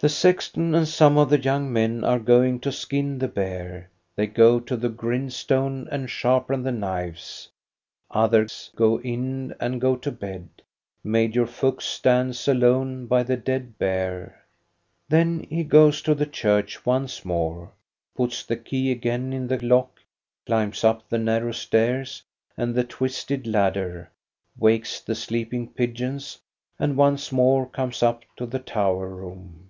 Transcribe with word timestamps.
The 0.00 0.08
sexton 0.08 0.74
and 0.74 0.88
some 0.88 1.18
of 1.18 1.28
the 1.28 1.38
young 1.38 1.70
men 1.70 2.04
are 2.04 2.18
going 2.18 2.60
to 2.60 2.72
skin 2.72 3.18
the 3.18 3.28
bear; 3.28 3.90
they 4.16 4.26
go 4.26 4.58
to 4.58 4.74
the 4.74 4.88
grindstone 4.88 5.88
and 5.92 6.08
sharpen 6.08 6.62
the 6.62 6.72
knives. 6.72 7.50
Others 8.10 8.70
go 8.74 8.98
in 9.02 9.54
and 9.60 9.78
go 9.78 9.96
to 9.96 10.10
bed. 10.10 10.48
Major 11.04 11.46
Fuchs 11.46 11.84
stands 11.84 12.48
alone 12.48 13.08
by 13.08 13.22
the 13.22 13.36
dead 13.36 13.76
bear. 13.76 14.42
136 15.10 15.48
THE 15.50 15.52
STORY 15.58 15.62
OF 15.62 15.68
GOSTA 15.68 15.68
BERLING 15.68 15.68
Then 15.68 15.68
he 15.68 15.68
goes 15.68 16.02
to 16.02 16.14
the 16.14 16.32
church 16.74 16.86
once 16.86 17.24
more, 17.26 17.72
puts 18.16 18.42
the 18.42 18.56
key 18.56 18.90
again 18.90 19.34
in 19.34 19.48
the 19.48 19.62
lock, 19.62 20.00
climbs 20.46 20.82
up 20.82 21.10
the 21.10 21.18
narrow 21.18 21.52
stairs 21.52 22.22
and 22.56 22.74
the 22.74 22.84
twisted 22.84 23.46
ladder, 23.46 24.10
wakes 24.56 24.98
the 25.02 25.14
sleeping 25.14 25.68
pigeons, 25.68 26.38
and 26.78 26.96
once 26.96 27.30
more 27.30 27.66
comes 27.66 28.02
up 28.02 28.24
to 28.38 28.46
the 28.46 28.60
tower 28.60 29.06
room. 29.10 29.66